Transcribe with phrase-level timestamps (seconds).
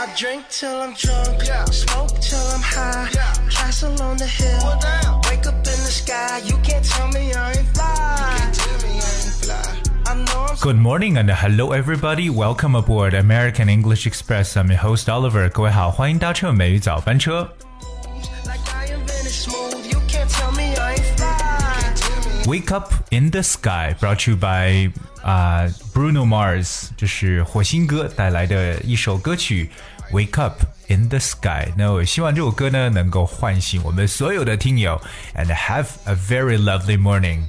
[0.00, 1.42] I drink till I'm drunk,
[1.72, 3.08] smoke till I'm high.
[3.50, 4.78] Castle on the hill,
[5.28, 6.40] wake up in the sky.
[6.44, 8.52] You can't tell me I ain't fly.
[10.60, 12.30] Good morning and hello everybody.
[12.30, 14.56] Welcome aboard American English Express.
[14.56, 15.48] I'm your host Oliver.
[15.50, 17.48] 各位好，欢迎搭乘美语早班车。
[18.44, 21.26] Like I invented smooth, you can't tell me I ain't fly.
[22.46, 24.92] Wake Up in the Sky brought to you by
[25.22, 29.70] 啊、Bruno Mars，这是火星哥带来的一首歌曲。
[30.11, 31.71] Wake Up in the Sky。
[31.77, 35.01] 那我希望这首歌呢能够唤醒我们所有的听友
[35.35, 37.43] ，and have a very lovely morning。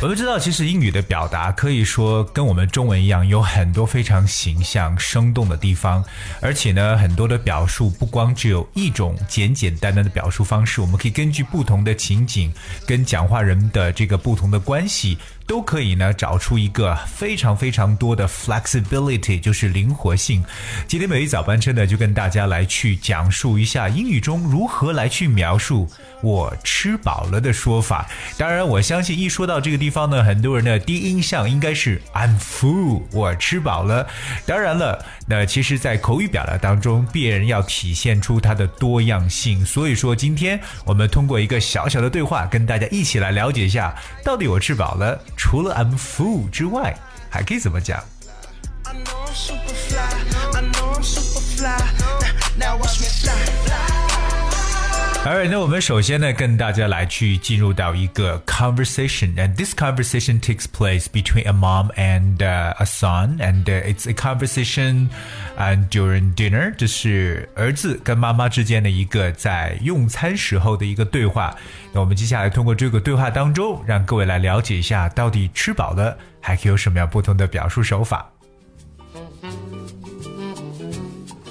[0.00, 6.04] 我们知道，其实英语的表达可以说跟我们中文一样，有很多非常形象、生动的地方，
[6.40, 12.52] 而且呢，很多的表述不光只有一种简简单单的表述方式，我们可以根据不同的情景
[12.86, 20.44] 跟讲话人的这个不同的关系，都可以呢找出一个非常非常多的 flexibility，就是灵活性。
[20.86, 25.88] 今天每一早班车呢，就跟大家来去讲述一下英语中如何来去描述
[26.22, 28.08] 我吃饱了的说法。
[28.38, 34.06] 当然，我相信一说到这个地方呢，很多人的第一印象应该是 I'm full，我吃饱了。
[34.46, 39.64] 当然了，那其实，在口语表达当中，必然要体现出它的多样性。
[39.64, 46.96] 所以说，今天我们通过一个小小的对话，跟大家一起来了解一下，到底我吃饱了，除了 I'm full 之外，
[47.30, 48.02] 还可以怎么讲？
[55.25, 65.09] Alright，那我们首先呢，跟大家来去进入到一个 conversation，and this conversation takes place between a mom and、uh, a son，and、uh, it's a conversation
[65.57, 71.53] and during dinner，这是儿子跟妈妈之间的一个在用餐时候的一个对话。
[71.91, 78.25] 那我们接下来通过这个对话当中，让各位来了解一下，到底吃饱了还可以有什么样不同的表述手法。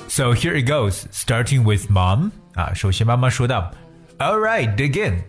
[0.08, 2.30] So here it goes, starting with mom.
[2.54, 5.22] 啊，首先妈妈说道：“All right, dig in.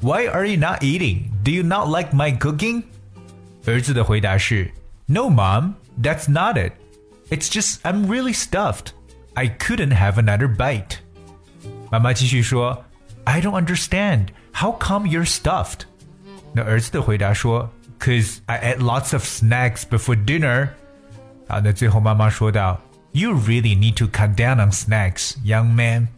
[0.00, 1.30] Why are you not eating?
[1.42, 2.84] Do you not like my cooking?”
[3.66, 4.70] 儿子的回答是：“
[5.06, 6.72] No, mom, that's not it.
[7.28, 8.92] It's just I'm really stuffed.
[9.34, 10.98] I couldn't have another bite.”
[11.90, 12.84] 妈妈继续说：“
[13.24, 14.28] I don't understand.
[14.52, 15.80] How come you're stuffed?”
[16.52, 17.68] 那儿子的回答说：“
[18.00, 20.68] Cause I ate lots of snacks before dinner.”
[21.48, 22.78] 啊，那最后妈妈说道：“
[23.12, 26.08] You really need to cut down on snacks, young man.”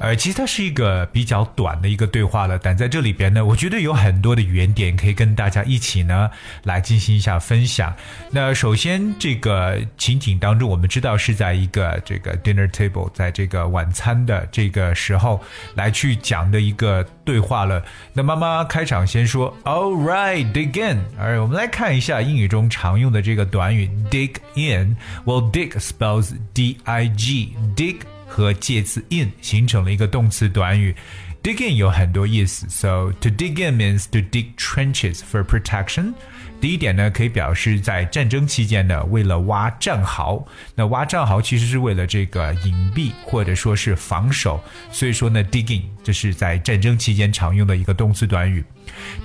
[0.00, 6.30] 呃，其实它是一个比较短的一个对话了，但在这里边呢，我觉得有很多的原点可以跟大家一起呢
[6.62, 7.92] 来进行一下分享。
[8.30, 15.42] 那首先，这个情景当中，我们知道是在一个这个 dinner table，在这个晚餐的这个时候
[15.74, 17.84] 来去讲的一个对话了。
[18.12, 21.04] 那妈妈开场先说，All right, dig in。
[21.18, 24.96] 而我们来看一下英语中常用的这个短语 dig in。
[25.24, 28.17] Well, dig spells D-I-G，dig。
[28.28, 30.94] 和介词 in 形成了一个动词短语。
[31.42, 36.12] dig in 有很多意思，so to dig in means to dig trenches for protection。
[36.60, 40.44] 第一点呢，可以表示在战争期间呢，为了挖战壕。
[40.74, 44.60] 那挖战壕其实是为了这个隐蔽或者说是防守，
[44.90, 48.64] 所以说呢，dig in 这是在战争期间常用的一个动词短语。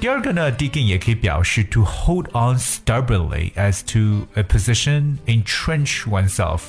[0.02, 6.60] 第二个呢，dig in 也可以表示 to hold on stubbornly as to a position entrench oneself，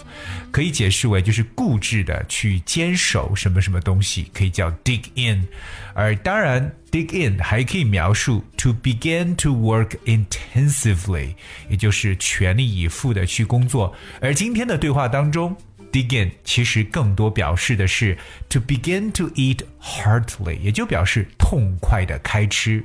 [0.53, 5.49] 可以解释为就是固执的去坚守什么什么东西，可以叫 dig in。
[5.95, 11.35] 而当然，dig in 还可以描述 to begin to work intensively，
[11.69, 13.93] 也就是全力以赴的去工作。
[14.21, 15.57] 而今天的对话当中。
[15.95, 18.19] Dig in 其实更多表示的是
[18.49, 22.85] to begin to eat heartily，也就表示痛快的开吃。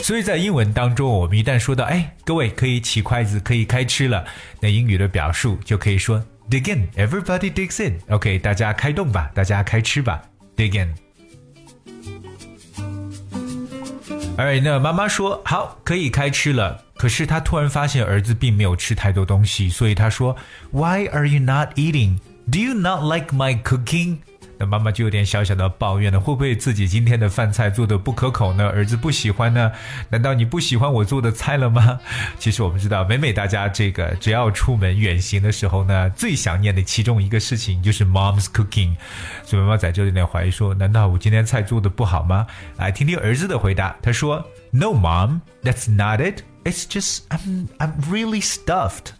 [0.00, 4.24] 所以在英文当中，我们一旦说到，哎，各位可以起筷子，可以开吃了，
[4.60, 7.98] 那英语的表述就可以说 dig in，everybody digs in。
[8.08, 10.22] OK，大家开动吧，大家开吃吧
[10.56, 11.03] ，dig in。
[14.36, 16.82] 而那妈妈说好，可以开吃了。
[16.96, 20.36] 可是她突然发现儿子并没有吃太多东西，所以她说
[20.72, 22.18] ：“Why are you not eating?
[22.50, 24.18] Do you not like my cooking?”
[24.58, 28.68] 那妈妈就有点小小的抱怨了，会不会自己今天的饭菜做的不可口呢？
[28.68, 29.72] 儿子不喜欢呢？
[30.08, 32.00] 难道你不喜欢我做的菜了吗？
[32.38, 38.94] 其实我们知道，每每大家这个只要出门远行的时候呢，最想念的其中一个事情就是 mom's cooking。
[39.44, 42.46] 所以妈妈在这里有点怀疑说，难道我今天菜做的不好吗？
[42.76, 46.42] 来听听儿子的回答，他说：“No, mom, that's not it.
[46.64, 49.12] It's just I'm I'm really stuffed.”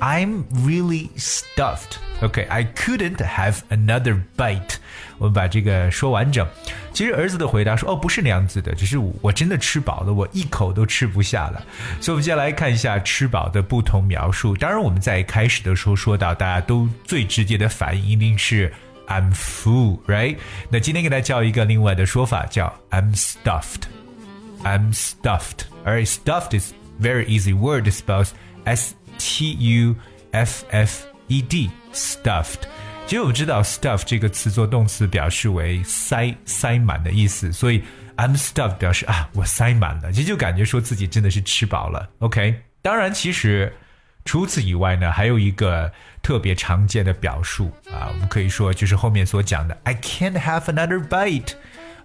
[0.00, 1.98] I'm really stuffed.
[2.20, 4.76] Okay, I couldn't have another bite.
[5.18, 6.46] 我们把这个说完整。
[6.92, 11.64] 其实儿子的回答说：“哦，不是那样子的，只是我真的吃饱了，我一口都吃不下了。”
[12.00, 14.56] 所以，我们接下来看一下吃饱的不同描述。
[14.56, 18.72] 当然，我们在开始的时候说到，大家都最直接的反应一定是
[19.08, 20.36] "I'm full", right？
[20.70, 23.82] 那今天给大家教一个另外的说法，叫 "I'm stuffed".
[24.64, 25.66] I'm stuffed.
[25.84, 27.88] Alright, stuffed is very easy word.
[27.88, 28.30] It spells
[28.64, 29.95] S T U
[30.31, 31.69] F F E D.
[31.93, 32.67] Stuffed.
[33.05, 37.83] 其实我们知道 stuff 这个词做动词表示为塞塞满的意思，所以
[38.17, 42.09] I'm stuffed 表示啊我塞满了，其实就感觉说自己真的是吃饱了。
[42.19, 43.71] OK，当然其实
[44.25, 45.91] 除此以外呢，还有一个
[46.21, 51.53] 特别常见的表述啊，我们可以说就是后面所讲的 I can't have another bite，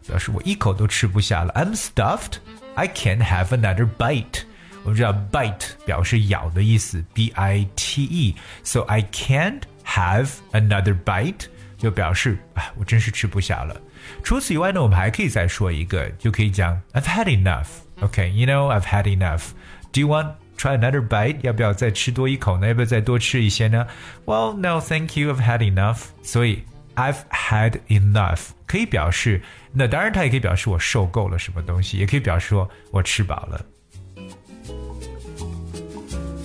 [0.06, 1.52] 表示我一口都吃不下了。
[1.54, 2.38] I'm stuffed,
[2.74, 4.42] I can't have another bite。
[4.87, 11.47] 我们知道 bite 表示咬的意思，b i t e，so I can't。have another bite，
[11.77, 13.75] 就表示啊，我真是吃不下了。
[14.23, 21.39] 除此以外呢，我们还可以再说一个，就可以讲 I've had enough。OK，you、okay, know I've had enough。Do you want try another bite？
[21.41, 22.67] 要不要再吃多一口呢？
[22.67, 23.85] 要不要再多吃一些呢？
[24.25, 25.33] Well, no, thank you.
[25.33, 26.03] I've had enough。
[26.23, 26.63] 所以
[26.95, 29.41] I've had enough 可以表示，
[29.73, 33.65] 那当然它也可以表示我受够了什么东西，也可以表示说我吃饱了。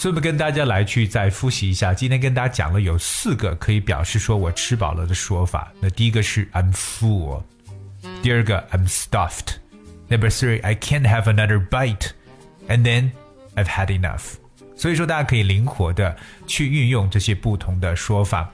[0.03, 5.73] 所以我们跟大家来去再复习一下，今天跟大家讲了有四个可以表示说我吃饱了的说法。
[5.81, 7.43] 那第一个是 I'm full，
[8.23, 13.11] 第二个 I'm stuffed，Number three I can't have another bite，and then
[13.57, 14.35] I've had enough。
[14.77, 16.17] 所以说大家可以灵活的
[16.47, 18.49] 去运用这些不同的说法。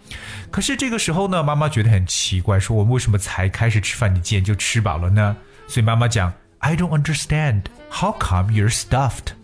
[0.51, 5.37] 可是这个时候呢，妈妈觉得很奇怪，说我们为什么才开始吃饭，你竟然就吃饱了呢？
[5.69, 9.35] 所以妈妈讲 I don't understand how come you're stuffed。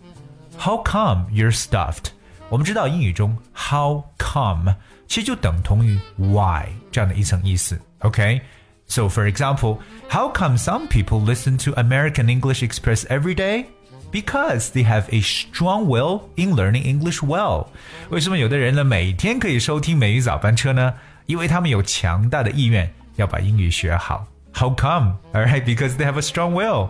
[0.57, 2.11] How come you're stuffed？
[2.49, 4.75] 我们知道英语中 how come
[5.07, 7.79] 其实就等同于 why 这样的一层意思。
[7.99, 9.77] OK。So, for example,
[10.09, 13.67] how come some people listen to American English Express every day?
[14.11, 17.67] Because they have a strong will in learning English well.
[18.09, 20.93] 为什么有的人呢每天可以收听美语早班车呢？
[21.25, 24.27] 因为他们有强大的意愿要把英语学好。
[24.55, 25.17] how come?
[25.33, 26.89] Alright, because they have a strong will.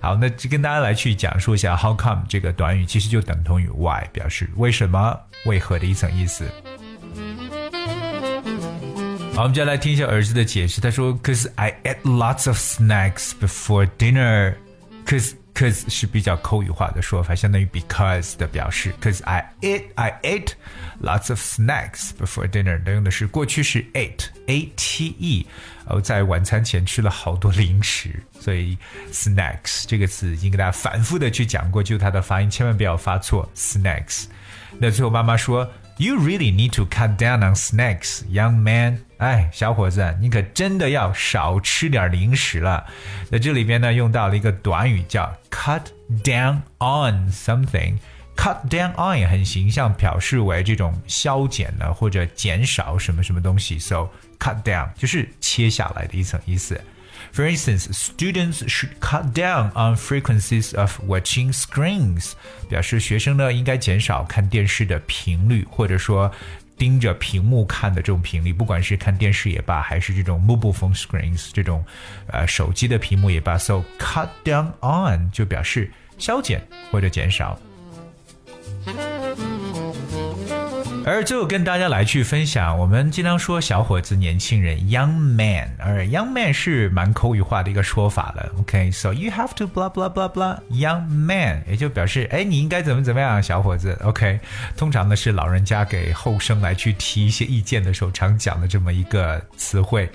[0.00, 6.44] 好，那就跟大家来去讲述一下 how come 这个短语，其实就等同于 why，表示为什么、为何的一层意思。
[9.34, 10.80] 好，我们就来听一下儿子的解释。
[10.80, 14.54] 他说：“Cause I ate lots of snacks before dinner.
[15.06, 18.93] Cause cause 是比较口语化的说法，相当于 because 的表示。
[19.01, 20.51] Cause I ate I ate
[21.01, 25.47] lots of snacks before dinner，它用的是过去式 ate a t e，
[25.87, 28.77] 呃，在晚餐前吃了好多零食，所以
[29.11, 34.25] snacks 这个词已经给大家反复的去讲过，就它的发音千万不要发错 snacks。
[34.77, 35.67] 那最后妈妈说。
[35.99, 38.99] You really need to cut down on snacks, young man.
[39.17, 42.85] 哎，小伙子，你可真的要少吃点零食了。
[43.31, 45.81] 在这里边呢，用到了一个短语叫 cut
[46.23, 47.97] down on something。
[48.35, 53.79] cut down on 很形象，表示为这种削减了或者减少什么什么东西。
[53.79, 56.79] So cut down 就是切下来的一层意思。
[57.37, 62.31] For instance, students should cut down on frequencies of watching screens，
[62.67, 66.31] 表示学生呢应该减少看电视的频率，或者说
[66.79, 71.85] 盯着屏幕看的这种频率，不管是看电视也罢，还是这种 mobile phone screens 这种
[72.31, 73.55] 呃手机的屏幕也罢。
[73.55, 77.59] So cut down on 就表示削减或者减少。
[81.07, 88.51] 而最后跟大家来去分享，我们经常说小伙子、年轻人 （young man），而 young man 是蛮口语化的一个说法了。
[88.59, 93.97] OK，so you have to blah blah blah blah young man，也就表示哎你应该怎么怎么样，小伙子。
[94.03, 94.37] OK，
[94.75, 100.09] 通常呢是老人家给后生来去提一些意见的时候常讲的这么一个词汇。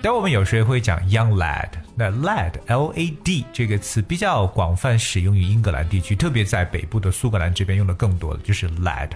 [0.00, 1.68] 但我们有时候会讲 young lad。
[2.00, 9.10] 那 lad，l a d 这个词比较广泛使用于英格兰地区，特别在北部的苏格兰这边用的更多的就是 lad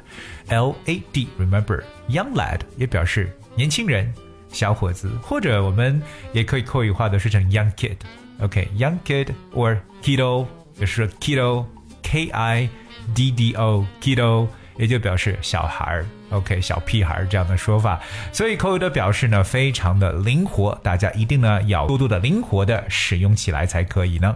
[0.49, 4.13] LAD, Remember，young lad 也表示年轻人、
[4.51, 6.01] 小伙子，或者我们
[6.33, 7.97] 也可以口语化的说成 young kid。
[8.41, 10.47] OK，young kid or kiddo，
[10.79, 12.69] 也是 kiddo，k i
[13.15, 14.49] d d o，kiddo。
[14.79, 18.01] 也就表示小孩儿，OK，小屁孩儿这样的说法，
[18.33, 24.35] 所以口语的表示呢，非常的灵活，大家一定呢要多多的灵活的使用起来才可以呢。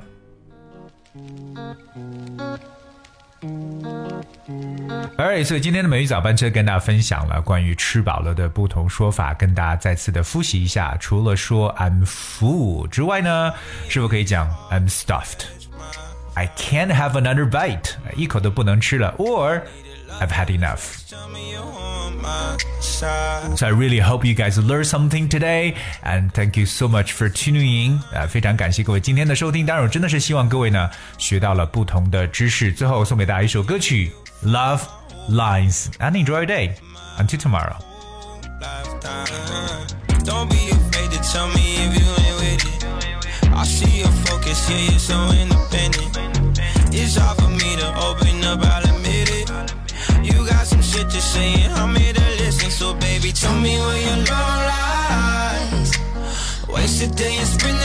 [5.16, 10.96] Alright，所以今天的美语早班车跟大家分享了关于吃饱了的不同说法，跟大家再次的复习一下。
[11.00, 13.52] 除了说 I'm full 之外呢，
[13.88, 19.14] 是否可以讲 I'm stuffed？I can't have another bite，一口都不能吃了。
[19.18, 19.62] Or
[20.20, 21.02] I've had enough.
[22.80, 25.74] So I really hope you guys learn something today,
[26.04, 28.00] and thank you so much for tuning in.
[28.14, 29.66] 啊，非常感谢各位今天的收听。
[29.66, 30.88] 当然，我真的是希望各位呢
[31.18, 32.72] 学到了不同的知识。
[32.72, 34.12] 最后送给大家一首歌曲。
[34.42, 34.90] love,
[35.28, 36.76] lines, and enjoy your day.
[37.18, 37.76] Until tomorrow.
[40.24, 43.52] Don't be afraid to tell me if you ain't with it.
[43.54, 46.58] I see your focus, yeah, you're so independent.
[46.92, 49.48] It's hard for me to open up, I'll admit it.
[50.22, 52.70] You got some shit to say, and I'm here to listen.
[52.70, 54.86] So, baby, tell me where your love lies.
[57.14, 57.75] Day and spend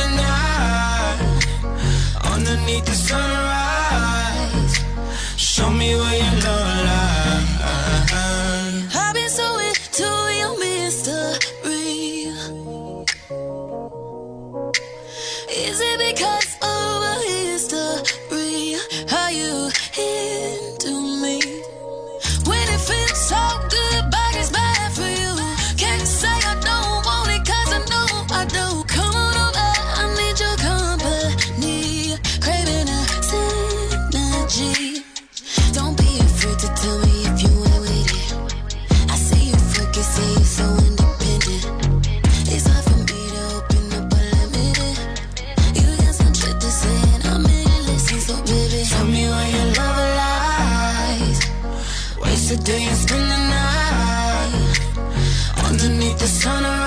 [56.22, 56.81] this kind of